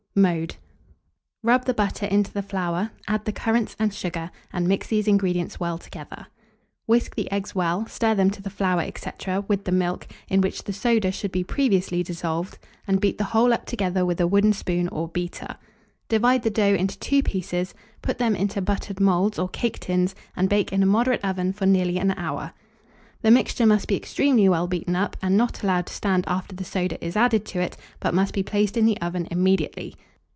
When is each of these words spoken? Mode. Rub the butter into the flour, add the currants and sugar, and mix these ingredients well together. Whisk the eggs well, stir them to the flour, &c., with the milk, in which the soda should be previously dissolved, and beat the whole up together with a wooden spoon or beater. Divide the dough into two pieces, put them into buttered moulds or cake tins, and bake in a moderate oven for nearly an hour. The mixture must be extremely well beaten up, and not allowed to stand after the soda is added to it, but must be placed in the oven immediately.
Mode. 0.13 0.57
Rub 1.41 1.63
the 1.63 1.73
butter 1.73 2.05
into 2.05 2.33
the 2.33 2.41
flour, 2.41 2.91
add 3.07 3.23
the 3.23 3.31
currants 3.31 3.77
and 3.79 3.93
sugar, 3.93 4.29
and 4.51 4.67
mix 4.67 4.87
these 4.87 5.07
ingredients 5.07 5.57
well 5.57 5.77
together. 5.77 6.27
Whisk 6.85 7.15
the 7.15 7.31
eggs 7.31 7.55
well, 7.55 7.87
stir 7.87 8.13
them 8.15 8.29
to 8.31 8.41
the 8.41 8.49
flour, 8.49 8.85
&c., 8.93 9.09
with 9.47 9.63
the 9.63 9.71
milk, 9.71 10.07
in 10.27 10.41
which 10.41 10.65
the 10.65 10.73
soda 10.73 11.13
should 11.13 11.31
be 11.31 11.45
previously 11.45 12.03
dissolved, 12.03 12.57
and 12.85 12.99
beat 12.99 13.17
the 13.19 13.23
whole 13.31 13.53
up 13.53 13.65
together 13.65 14.05
with 14.05 14.19
a 14.19 14.27
wooden 14.27 14.51
spoon 14.51 14.89
or 14.89 15.07
beater. 15.07 15.55
Divide 16.09 16.43
the 16.43 16.49
dough 16.49 16.75
into 16.75 16.99
two 16.99 17.23
pieces, 17.23 17.73
put 18.01 18.17
them 18.17 18.35
into 18.35 18.61
buttered 18.61 18.99
moulds 18.99 19.39
or 19.39 19.47
cake 19.47 19.79
tins, 19.79 20.13
and 20.35 20.49
bake 20.49 20.73
in 20.73 20.83
a 20.83 20.85
moderate 20.85 21.23
oven 21.23 21.53
for 21.53 21.65
nearly 21.65 21.97
an 21.97 22.11
hour. 22.17 22.51
The 23.23 23.29
mixture 23.29 23.67
must 23.67 23.87
be 23.87 23.95
extremely 23.95 24.49
well 24.49 24.65
beaten 24.65 24.95
up, 24.95 25.15
and 25.21 25.37
not 25.37 25.61
allowed 25.61 25.85
to 25.85 25.93
stand 25.93 26.23
after 26.25 26.55
the 26.55 26.63
soda 26.63 27.03
is 27.05 27.15
added 27.15 27.45
to 27.45 27.59
it, 27.61 27.77
but 27.99 28.15
must 28.15 28.33
be 28.33 28.41
placed 28.41 28.75
in 28.75 28.85
the 28.87 28.99
oven 28.99 29.27
immediately. 29.29 29.95